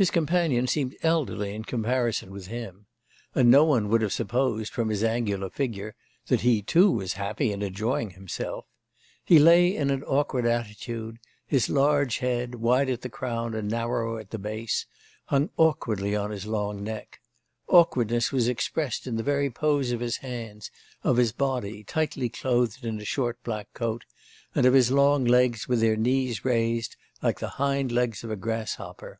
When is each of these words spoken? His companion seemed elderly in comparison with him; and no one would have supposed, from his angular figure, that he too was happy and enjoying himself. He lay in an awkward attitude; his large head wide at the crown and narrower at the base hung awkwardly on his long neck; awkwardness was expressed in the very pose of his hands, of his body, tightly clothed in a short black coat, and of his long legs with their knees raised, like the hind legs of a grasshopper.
His 0.00 0.12
companion 0.12 0.68
seemed 0.68 0.94
elderly 1.02 1.52
in 1.52 1.64
comparison 1.64 2.30
with 2.30 2.46
him; 2.46 2.86
and 3.34 3.50
no 3.50 3.64
one 3.64 3.88
would 3.88 4.00
have 4.00 4.12
supposed, 4.12 4.72
from 4.72 4.90
his 4.90 5.02
angular 5.02 5.50
figure, 5.50 5.96
that 6.28 6.42
he 6.42 6.62
too 6.62 6.88
was 6.88 7.14
happy 7.14 7.50
and 7.50 7.64
enjoying 7.64 8.10
himself. 8.10 8.66
He 9.24 9.40
lay 9.40 9.74
in 9.74 9.90
an 9.90 10.04
awkward 10.04 10.46
attitude; 10.46 11.16
his 11.48 11.68
large 11.68 12.18
head 12.18 12.54
wide 12.54 12.88
at 12.88 13.00
the 13.02 13.08
crown 13.08 13.54
and 13.54 13.68
narrower 13.68 14.20
at 14.20 14.30
the 14.30 14.38
base 14.38 14.86
hung 15.24 15.50
awkwardly 15.56 16.14
on 16.14 16.30
his 16.30 16.46
long 16.46 16.84
neck; 16.84 17.20
awkwardness 17.66 18.30
was 18.30 18.46
expressed 18.46 19.04
in 19.04 19.16
the 19.16 19.24
very 19.24 19.50
pose 19.50 19.90
of 19.90 19.98
his 19.98 20.18
hands, 20.18 20.70
of 21.02 21.16
his 21.16 21.32
body, 21.32 21.82
tightly 21.82 22.28
clothed 22.28 22.84
in 22.84 23.00
a 23.00 23.04
short 23.04 23.42
black 23.42 23.72
coat, 23.74 24.04
and 24.54 24.64
of 24.64 24.74
his 24.74 24.92
long 24.92 25.24
legs 25.24 25.66
with 25.68 25.80
their 25.80 25.96
knees 25.96 26.44
raised, 26.44 26.94
like 27.20 27.40
the 27.40 27.48
hind 27.58 27.90
legs 27.90 28.22
of 28.22 28.30
a 28.30 28.36
grasshopper. 28.36 29.18